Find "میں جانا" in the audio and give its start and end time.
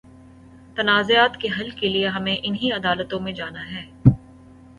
3.19-3.71